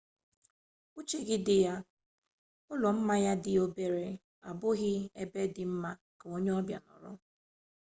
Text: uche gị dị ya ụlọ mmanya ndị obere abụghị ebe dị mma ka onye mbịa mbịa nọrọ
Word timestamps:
uche 0.99 1.19
gị 1.27 1.37
dị 1.45 1.55
ya 1.65 1.75
ụlọ 2.71 2.87
mmanya 2.97 3.31
ndị 3.37 3.51
obere 3.63 4.07
abụghị 4.49 4.93
ebe 5.21 5.41
dị 5.55 5.63
mma 5.71 5.91
ka 6.19 6.25
onye 6.35 6.51
mbịa 6.53 6.61
mbịa 6.61 6.79
nọrọ 6.87 7.11